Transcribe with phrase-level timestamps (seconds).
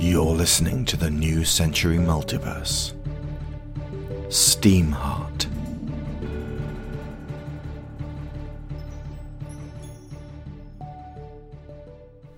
[0.00, 2.94] You're listening to the New Century Multiverse.
[4.28, 5.46] Steamheart.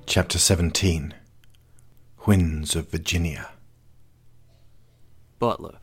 [0.07, 1.15] Chapter 17
[2.27, 3.51] Winds of Virginia.
[5.39, 5.79] Butler.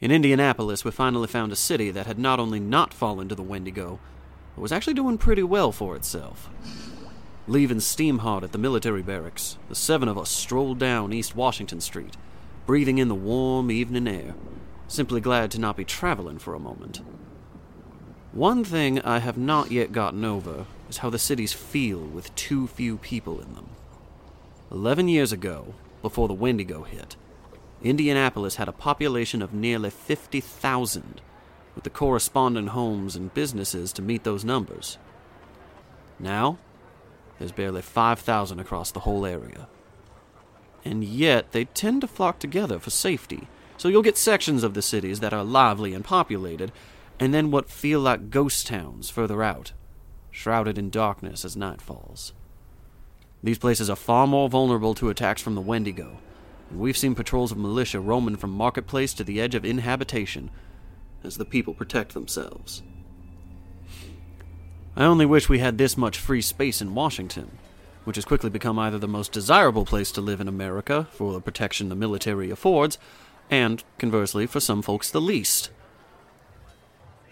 [0.00, 3.42] In Indianapolis, we finally found a city that had not only not fallen to the
[3.42, 4.00] Wendigo,
[4.54, 6.48] but was actually doing pretty well for itself.
[7.48, 12.16] Leaving Steamheart at the military barracks, the seven of us strolled down East Washington Street,
[12.66, 14.34] breathing in the warm evening air,
[14.86, 17.00] simply glad to not be traveling for a moment.
[18.30, 22.68] One thing I have not yet gotten over is how the cities feel with too
[22.68, 23.70] few people in them.
[24.70, 27.16] Eleven years ago, before the Wendigo hit,
[27.82, 31.20] Indianapolis had a population of nearly 50,000,
[31.74, 34.96] with the corresponding homes and businesses to meet those numbers.
[36.20, 36.58] Now,
[37.42, 39.66] there's barely 5,000 across the whole area.
[40.84, 44.80] And yet, they tend to flock together for safety, so you'll get sections of the
[44.80, 46.70] cities that are lively and populated,
[47.18, 49.72] and then what feel like ghost towns further out,
[50.30, 52.32] shrouded in darkness as night falls.
[53.42, 56.18] These places are far more vulnerable to attacks from the Wendigo,
[56.70, 60.48] and we've seen patrols of militia roaming from marketplace to the edge of inhabitation
[61.24, 62.84] as the people protect themselves.
[64.94, 67.58] I only wish we had this much free space in Washington,
[68.04, 71.40] which has quickly become either the most desirable place to live in America for the
[71.40, 72.98] protection the military affords,
[73.50, 75.70] and, conversely, for some folks, the least.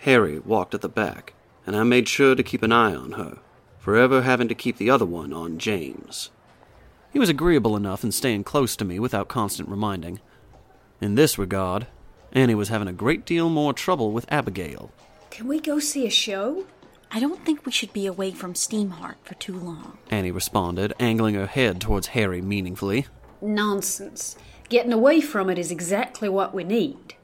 [0.01, 1.35] Harry walked at the back,
[1.67, 3.39] and I made sure to keep an eye on her,
[3.79, 6.31] forever having to keep the other one on James.
[7.13, 10.21] He was agreeable enough in staying close to me without constant reminding.
[11.01, 11.89] In this regard,
[12.33, 14.91] Annie was having a great deal more trouble with Abigail.
[15.31, 16.65] Can we go see a show?
[17.13, 19.99] I don't think we should be away from Steamheart for too long.
[20.11, 23.07] Annie responded, angling her head towards Harry meaningfully.
[23.41, 24.37] Nonsense.
[24.69, 27.15] Getting away from it is exactly what we need.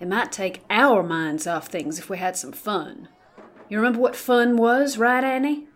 [0.00, 3.08] It might take our minds off things if we had some fun.
[3.70, 5.66] You remember what fun was, right, Annie?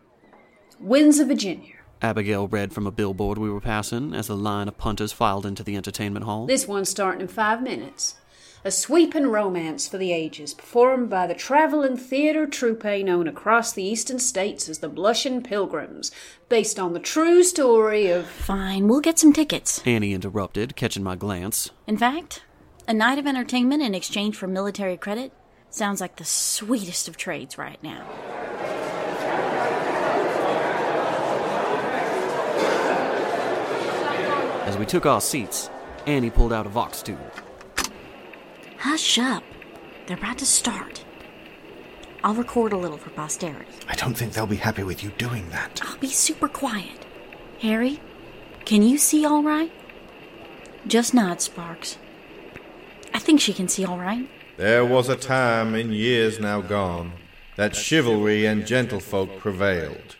[0.78, 1.74] Winds of Virginia.
[2.02, 5.62] Abigail read from a billboard we were passing as a line of punters filed into
[5.62, 6.44] the entertainment hall.
[6.46, 8.16] This one's starting in five minutes.
[8.66, 13.82] A sweeping romance for the ages, performed by the traveling theater troupe known across the
[13.82, 16.10] eastern states as the Blushing Pilgrims,
[16.48, 18.26] based on the true story of.
[18.26, 19.82] Fine, we'll get some tickets.
[19.84, 21.72] Annie interrupted, catching my glance.
[21.86, 22.42] In fact,
[22.88, 25.32] a night of entertainment in exchange for military credit
[25.68, 28.06] sounds like the sweetest of trades right now.
[34.64, 35.68] As we took our seats,
[36.06, 37.43] Annie pulled out a Vox tube.
[38.84, 39.42] Hush up.
[40.04, 41.06] They're about to start.
[42.22, 43.72] I'll record a little for posterity.
[43.88, 45.80] I don't think they'll be happy with you doing that.
[45.82, 47.06] I'll be super quiet.
[47.60, 47.98] Harry,
[48.66, 49.72] can you see all right?
[50.86, 51.96] Just nod, Sparks.
[53.14, 54.28] I think she can see all right.
[54.58, 57.12] There was a time in years now gone
[57.56, 60.16] that chivalry and gentlefolk prevailed.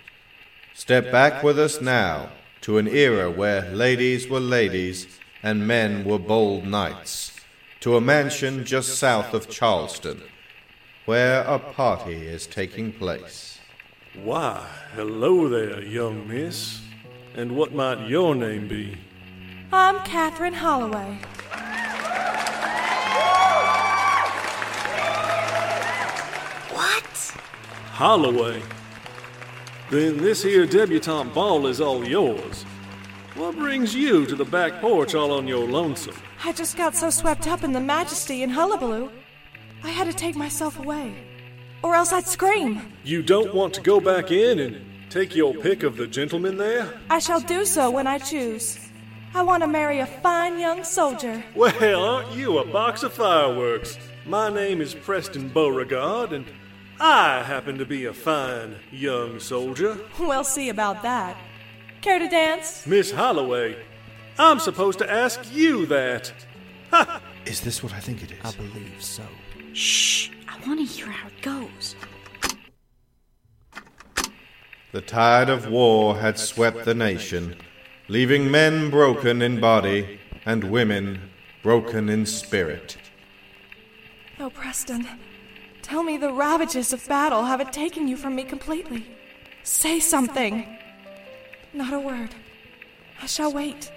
[0.72, 2.30] Step back with us now
[2.62, 5.06] to an era where ladies were ladies
[5.42, 7.33] and men were bold knights,
[7.84, 10.22] to a mansion just south of Charleston,
[11.04, 13.58] where a party is taking place.
[14.22, 16.80] Why, hello there, young miss.
[17.34, 18.96] And what might your name be?
[19.70, 21.18] I'm Catherine Holloway.
[26.72, 27.36] What?
[27.92, 28.62] Holloway.
[29.90, 32.64] Then this here debutante ball is all yours.
[33.34, 36.14] What brings you to the back porch all on your lonesome?
[36.44, 39.10] I just got so swept up in the majesty and hullabaloo,
[39.82, 41.12] I had to take myself away.
[41.82, 42.80] Or else I'd scream.
[43.02, 47.00] You don't want to go back in and take your pick of the gentlemen there?
[47.10, 48.78] I shall do so when I choose.
[49.34, 51.42] I want to marry a fine young soldier.
[51.56, 53.98] Well, aren't you a box of fireworks?
[54.24, 56.46] My name is Preston Beauregard, and
[57.00, 59.98] I happen to be a fine young soldier.
[60.20, 61.36] We'll see about that.
[62.04, 62.86] Care to dance?
[62.86, 63.82] Miss Holloway,
[64.38, 66.30] I'm supposed to ask you that.
[66.90, 67.22] Ha!
[67.46, 68.44] Is this what I think it is?
[68.44, 69.22] I believe so.
[69.72, 70.28] Shh.
[70.46, 71.96] I want to hear how it goes.
[74.92, 77.56] The tide of war had swept the nation,
[78.08, 81.30] leaving men broken in body and women
[81.62, 82.98] broken in spirit.
[84.38, 85.08] Oh, Preston.
[85.80, 89.06] Tell me the ravages of battle haven't taken you from me completely.
[89.62, 90.66] Say something.
[91.74, 92.30] Not a word.
[93.20, 93.90] I shall wait.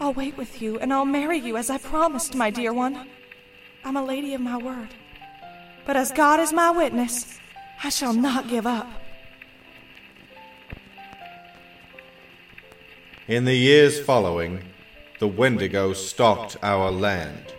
[0.00, 3.08] I'll wait with you, and I'll marry you as I promised, my dear one.
[3.84, 4.94] I'm a lady of my word.
[5.84, 7.40] But as God is my witness,
[7.82, 8.86] I shall not give up.
[13.26, 14.62] In the years following,
[15.18, 17.54] the Wendigo stalked our land,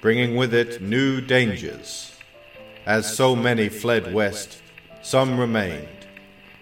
[0.00, 2.16] bringing with it new dangers.
[2.86, 4.62] As so many fled west,
[5.02, 6.06] some remained,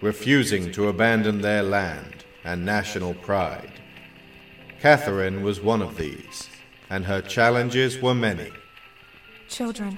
[0.01, 3.71] refusing to abandon their land and national pride.
[4.79, 6.49] Catherine was one of these,
[6.89, 8.51] and her challenges were many.
[9.47, 9.97] Children,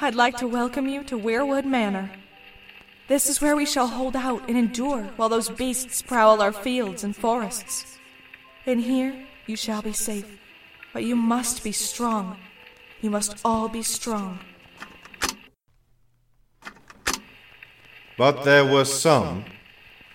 [0.00, 2.10] I'd like to welcome you to Weirwood Manor.
[3.08, 7.04] This is where we shall hold out and endure while those beasts prowl our fields
[7.04, 7.98] and forests.
[8.66, 10.38] In here, you shall be safe,
[10.92, 12.36] but you must be strong.
[13.00, 14.38] You must all be strong.
[18.16, 19.44] But there were some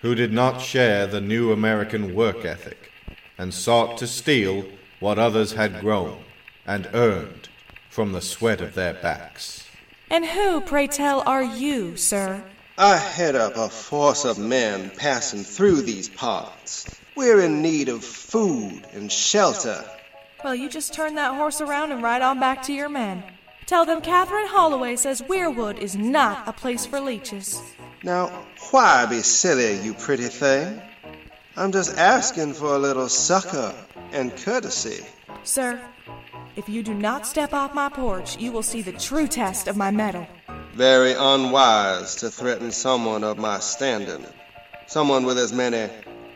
[0.04, 2.92] who did not share the new American work ethic
[3.38, 4.62] and sought to steal
[5.00, 6.22] what others had grown
[6.66, 7.48] and earned
[7.88, 9.66] from the sweat of their backs.
[10.10, 12.44] And who, pray tell, are you, sir?
[12.76, 17.00] I head up a force of men passing through these parts.
[17.16, 19.82] We're in need of food and shelter.
[20.44, 23.24] Well, you just turn that horse around and ride on back to your men.
[23.64, 27.62] Tell them Catherine Holloway says Weirwood is not a place for leeches.
[28.04, 30.82] Now, why be silly, you pretty thing?
[31.56, 33.74] I'm just asking for a little succor
[34.12, 35.02] and courtesy.
[35.42, 35.80] Sir,
[36.54, 39.78] if you do not step off my porch, you will see the true test of
[39.78, 40.26] my mettle.
[40.74, 44.26] Very unwise to threaten someone of my standing.
[44.86, 45.90] Someone with as many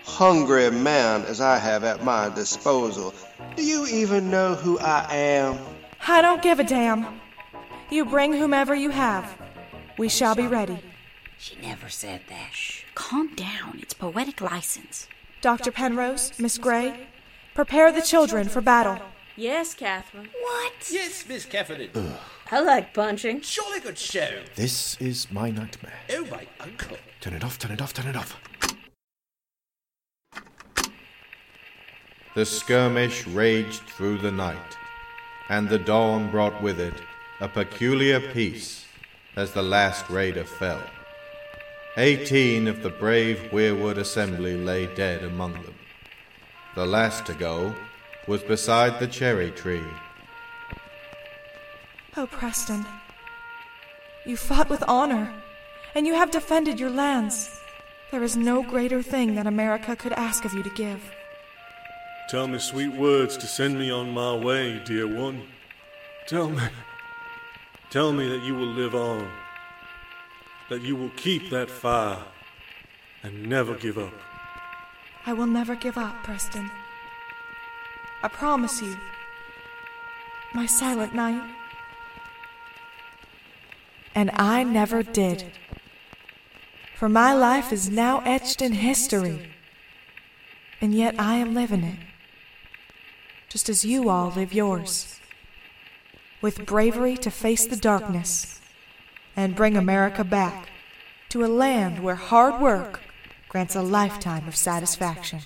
[0.04, 3.12] hungry men as I have at my disposal.
[3.56, 5.58] Do you even know who I am?
[6.06, 7.20] I don't give a damn.
[7.90, 9.36] You bring whomever you have.
[9.98, 10.82] We shall be ready.
[11.38, 12.52] She never said that.
[12.52, 12.82] Shh.
[12.94, 13.78] Calm down.
[13.80, 15.06] It's poetic license.
[15.40, 15.70] Dr.
[15.70, 17.06] Penrose, Miss Grey,
[17.54, 18.98] prepare the children for battle.
[19.36, 20.28] Yes, Catherine.
[20.42, 20.72] What?
[20.90, 21.90] Yes, Miss Catherine.
[22.50, 23.42] I like punching.
[23.42, 24.42] Jolly good show.
[24.56, 25.92] This is my nightmare.
[26.10, 26.96] Oh, my uncle.
[27.20, 28.36] Turn it off, turn it off, turn it off.
[32.34, 34.76] The skirmish raged through the night,
[35.48, 36.94] and the dawn brought with it
[37.40, 38.86] a peculiar peace
[39.36, 40.82] as the last raider fell.
[42.00, 45.74] Eighteen of the brave Weirwood assembly lay dead among them.
[46.76, 47.74] The last to go
[48.28, 49.82] was beside the cherry tree.
[52.16, 52.86] Oh, Preston.
[54.24, 55.32] You fought with honor,
[55.96, 57.50] and you have defended your lands.
[58.12, 61.02] There is no greater thing that America could ask of you to give.
[62.30, 65.42] Tell me sweet words to send me on my way, dear one.
[66.28, 66.62] Tell me.
[67.90, 69.28] Tell me that you will live on.
[70.68, 72.18] That you will keep that fire
[73.22, 74.12] and never give up.
[75.24, 76.70] I will never give up, Preston.
[78.22, 78.96] I promise you.
[80.52, 81.42] My silent night.
[84.14, 85.52] And I never did.
[86.96, 89.50] For my life is now etched in history.
[90.80, 91.98] And yet I am living it.
[93.48, 95.18] Just as you all live yours.
[96.42, 98.60] With bravery to face the darkness
[99.38, 100.68] and bring America back
[101.28, 103.00] to a land where hard work
[103.48, 105.38] grants a lifetime of satisfaction.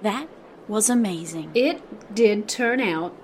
[0.00, 0.26] That
[0.68, 1.50] was amazing.
[1.54, 3.14] It did turn out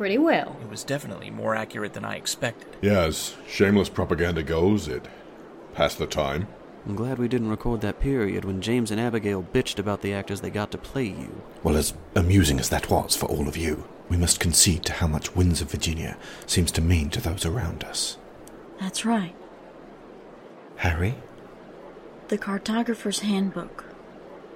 [0.00, 0.56] pretty well.
[0.62, 2.74] It was definitely more accurate than I expected.
[2.80, 5.06] Yeah, as shameless propaganda goes, it
[5.74, 6.48] passed the time.
[6.86, 10.40] I'm glad we didn't record that period when James and Abigail bitched about the actors
[10.40, 11.42] they got to play you.
[11.62, 15.06] Well, as amusing as that was for all of you, we must concede to how
[15.06, 16.16] much Winds of Virginia
[16.46, 18.16] seems to mean to those around us.
[18.80, 19.34] That's right.
[20.76, 21.16] Harry?
[22.28, 23.84] The cartographer's handbook.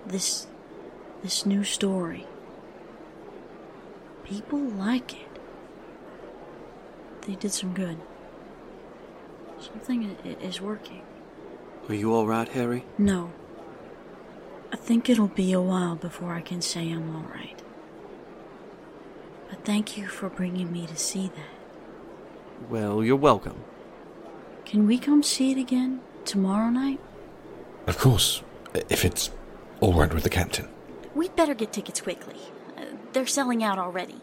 [0.07, 0.47] This
[1.23, 2.27] this new story.
[4.25, 5.34] People like it.
[7.27, 7.99] They did some good.
[9.59, 11.03] Something is working.
[11.89, 12.85] Are you all right, Harry?
[12.99, 13.33] No.
[14.73, 17.63] I think it'll be a while before I can say I'm all right.
[19.49, 22.71] But thank you for bringing me to see that.
[22.71, 23.63] Well, you're welcome.
[24.65, 27.01] Can we come see it again tomorrow night?
[27.87, 28.43] Of course,
[28.89, 29.31] if it's
[29.81, 30.69] all right with the captain.
[31.15, 32.37] We'd better get tickets quickly.
[32.77, 34.21] Uh, they're selling out already.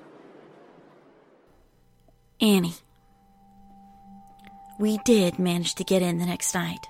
[2.40, 2.76] Annie.
[4.82, 6.88] We did manage to get in the next night.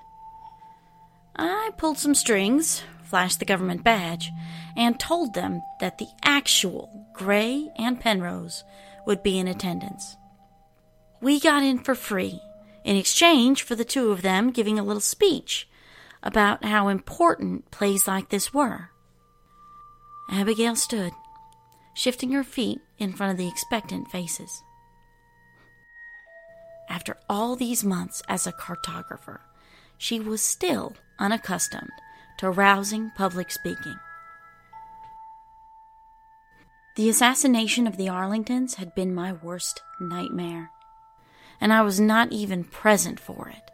[1.36, 4.30] I pulled some strings, flashed the government badge,
[4.74, 8.64] and told them that the actual Grey and Penrose
[9.06, 10.16] would be in attendance.
[11.20, 12.40] We got in for free,
[12.82, 15.68] in exchange for the two of them giving a little speech
[16.22, 18.88] about how important plays like this were.
[20.30, 21.12] Abigail stood,
[21.92, 24.62] shifting her feet in front of the expectant faces.
[26.92, 29.38] After all these months as a cartographer,
[29.96, 31.88] she was still unaccustomed
[32.36, 33.98] to rousing public speaking.
[36.96, 40.70] The assassination of the Arlingtons had been my worst nightmare,
[41.62, 43.70] and I was not even present for it.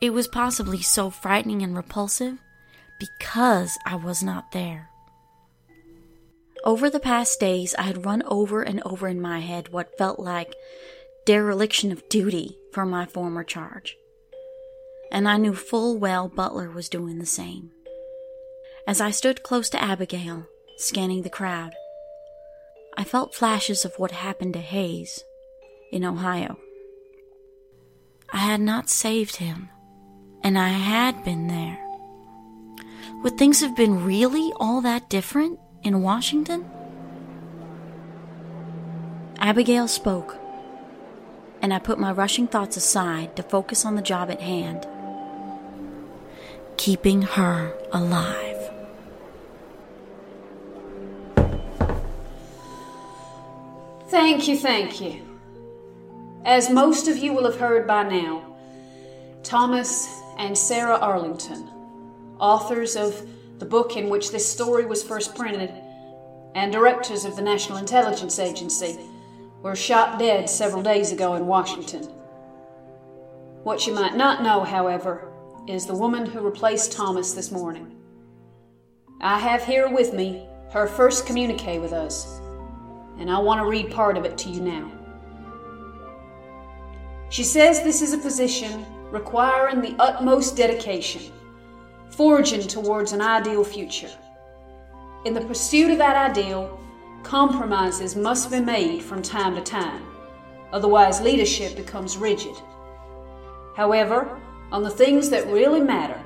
[0.00, 2.38] It was possibly so frightening and repulsive
[3.00, 4.90] because I was not there.
[6.62, 10.20] Over the past days, I had run over and over in my head what felt
[10.20, 10.54] like
[11.24, 13.96] dereliction of duty for my former charge.
[15.10, 17.70] And I knew full well Butler was doing the same.
[18.86, 21.74] As I stood close to Abigail, scanning the crowd,
[22.96, 25.24] I felt flashes of what happened to Hayes
[25.90, 26.58] in Ohio.
[28.32, 29.68] I had not saved him,
[30.42, 31.78] and I had been there.
[33.22, 36.68] Would things have been really all that different in Washington?
[39.38, 40.36] Abigail spoke,
[41.64, 44.86] and I put my rushing thoughts aside to focus on the job at hand
[46.76, 48.70] keeping her alive.
[54.08, 55.22] Thank you, thank you.
[56.44, 58.54] As most of you will have heard by now,
[59.42, 60.06] Thomas
[60.36, 61.70] and Sarah Arlington,
[62.38, 63.26] authors of
[63.58, 65.72] the book in which this story was first printed,
[66.54, 68.98] and directors of the National Intelligence Agency,
[69.64, 72.02] were shot dead several days ago in Washington.
[73.62, 75.32] What you might not know, however,
[75.66, 77.96] is the woman who replaced Thomas this morning.
[79.22, 82.42] I have here with me her first communique with us,
[83.18, 84.92] and I want to read part of it to you now.
[87.30, 91.32] She says this is a position requiring the utmost dedication,
[92.10, 94.10] forging towards an ideal future.
[95.24, 96.78] In the pursuit of that ideal,
[97.24, 100.04] compromises must be made from time to time,
[100.72, 102.56] otherwise, leadership becomes rigid.
[103.76, 104.40] However,
[104.70, 106.20] on the things that really matter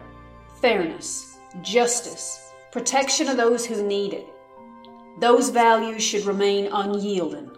[0.61, 4.27] fairness, justice, protection of those who need it
[5.21, 7.51] those values should remain unyielding.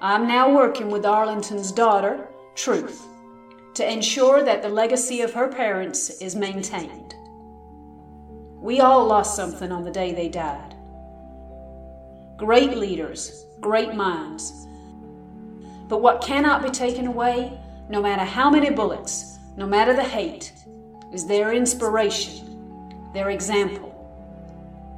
[0.00, 3.06] I'm now working with Arlington's daughter, Truth,
[3.74, 7.14] to ensure that the legacy of her parents is maintained.
[8.60, 10.75] We all lost something on the day they died.
[12.36, 14.66] Great leaders, great minds.
[15.88, 20.52] But what cannot be taken away, no matter how many bullets, no matter the hate,
[21.14, 23.92] is their inspiration, their example.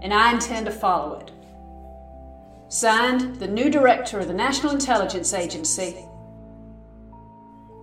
[0.02, 1.30] And I intend to follow it.
[2.68, 6.04] Signed, the new director of the National Intelligence Agency,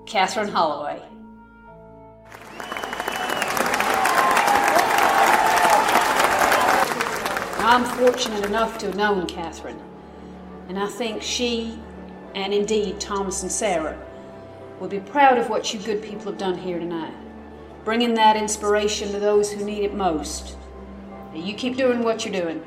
[0.05, 1.01] Catherine Holloway.
[7.67, 9.81] I'm fortunate enough to have known Catherine,
[10.69, 11.79] and I think she,
[12.35, 13.97] and indeed Thomas and Sarah,
[14.79, 17.15] will be proud of what you good people have done here tonight,
[17.83, 20.57] bringing that inspiration to those who need it most.
[21.33, 22.63] You keep doing what you're doing.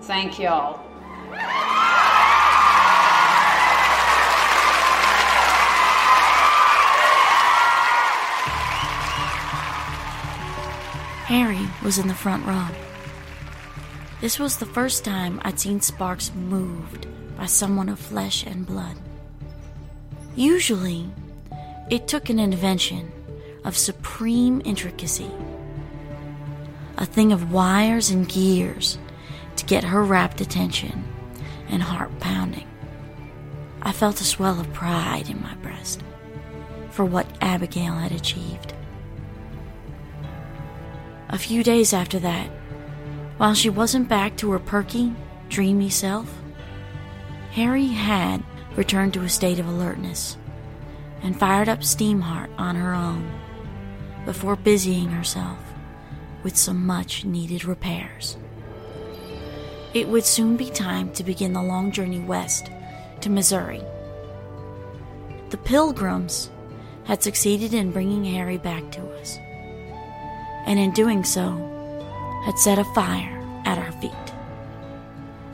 [0.00, 0.80] Thank y'all.
[11.26, 12.68] Harry was in the front row.
[14.24, 18.96] This was the first time I'd seen Sparks moved by someone of flesh and blood.
[20.34, 21.10] Usually,
[21.90, 23.12] it took an invention
[23.66, 25.30] of supreme intricacy,
[26.96, 28.96] a thing of wires and gears
[29.56, 31.04] to get her rapt attention
[31.68, 32.66] and heart pounding.
[33.82, 36.02] I felt a swell of pride in my breast
[36.88, 38.72] for what Abigail had achieved.
[41.28, 42.48] A few days after that,
[43.36, 45.14] while she wasn't back to her perky,
[45.48, 46.32] dreamy self,
[47.52, 48.42] Harry had
[48.76, 50.36] returned to a state of alertness
[51.22, 53.30] and fired up Steamheart on her own
[54.24, 55.58] before busying herself
[56.42, 58.36] with some much needed repairs.
[59.94, 62.70] It would soon be time to begin the long journey west
[63.20, 63.82] to Missouri.
[65.50, 66.50] The Pilgrims
[67.04, 69.38] had succeeded in bringing Harry back to us,
[70.66, 71.73] and in doing so,
[72.44, 74.12] had set a fire at our feet.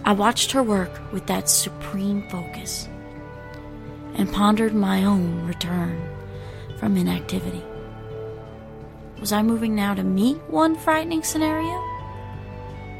[0.05, 2.89] I watched her work with that supreme focus
[4.15, 6.03] and pondered my own return
[6.79, 7.63] from inactivity.
[9.21, 11.81] Was I moving now to meet one frightening scenario?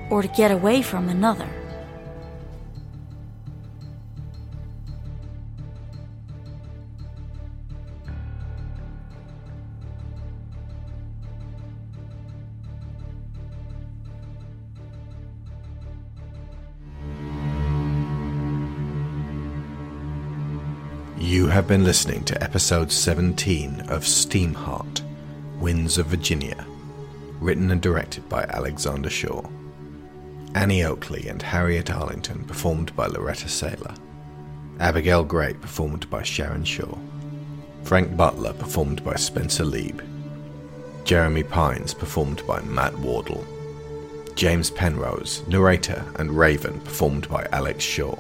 [0.09, 1.49] Or to get away from another?
[21.31, 25.01] You have been listening to episode 17 of Steamheart
[25.61, 26.67] Winds of Virginia,
[27.39, 29.41] written and directed by Alexander Shaw.
[30.57, 33.97] Annie Oakley and Harriet Arlington performed by Laureta Sela.
[34.81, 36.99] Abigail Grey performed by Sharon Shaw.
[37.85, 40.05] Frank Butler performed by Spencer Leeb.
[41.05, 43.47] Jeremy Pines performed by Matt Wardle.
[44.35, 48.19] James Penrose, narrator and Raven performed by Alex Shaw.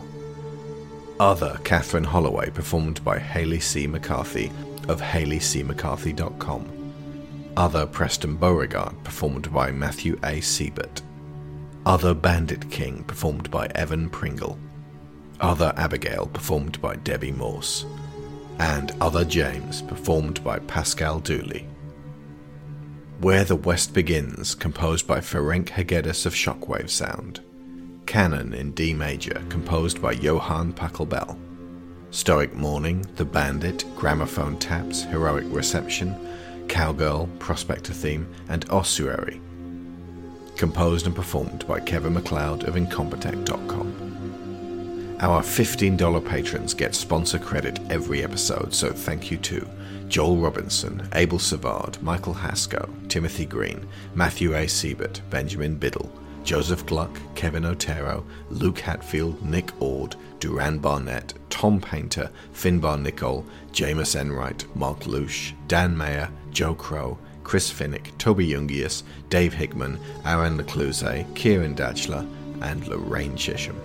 [1.20, 3.86] Other Catherine Holloway performed by Haley C.
[3.86, 4.50] McCarthy
[4.88, 7.52] of HaleyCMcCarthy.com.
[7.58, 10.40] Other Preston Beauregard performed by Matthew A.
[10.40, 11.02] Seibert.
[11.84, 14.58] Other Bandit King performed by Evan Pringle.
[15.40, 17.84] Other Abigail performed by Debbie Morse.
[18.58, 21.66] And Other James performed by Paschal Dooley.
[23.20, 27.40] Where the West Begins, composed by Ferenc Hegedus of Shockwave Sound.
[28.10, 31.38] Canon in D major, composed by Johann Pachelbel.
[32.10, 36.16] Stoic Morning, The Bandit, Gramophone Taps, Heroic Reception,
[36.66, 39.40] Cowgirl, Prospector Theme, and Ossuary.
[40.56, 45.16] Composed and performed by Kevin MacLeod of Incompetech.com.
[45.20, 49.64] Our $15 patrons get sponsor credit every episode, so thank you to
[50.08, 53.86] Joel Robinson, Abel Savard, Michael Hasko, Timothy Green,
[54.16, 54.66] Matthew A.
[54.66, 56.10] Seibert, Benjamin Biddle,
[56.44, 64.16] Joseph Gluck, Kevin Otero, Luke Hatfield, Nick Ord, Duran Barnett, Tom Painter, Finbar Nicholl, Jamas
[64.18, 71.24] Enright, Marc Lucksch, Dan Mayer, Joe Crow, Chris Finik, Toby Jungius, Dave Hickman, Aaron LaCluyze,
[71.34, 72.26] Ciaran Dachtler,
[72.62, 73.80] and Lorraine Chisholm.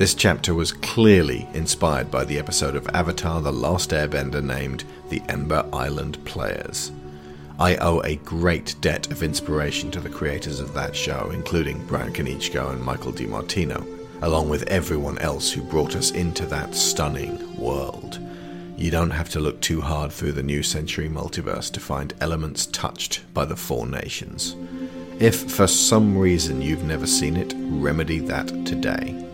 [0.00, 5.20] This chapter was clearly inspired by the episode of Avatar The Last Airbender named The
[5.28, 6.90] Ember Island Players.
[7.58, 12.14] I owe a great debt of inspiration to the creators of that show, including Bryan
[12.14, 13.86] Konietzko and Michael DiMartino,
[14.22, 18.18] along with everyone else who brought us into that stunning world.
[18.78, 22.64] You don't have to look too hard through the New Century multiverse to find elements
[22.64, 24.56] touched by the Four Nations.
[25.18, 29.26] If for some reason you've never seen it, remedy that today.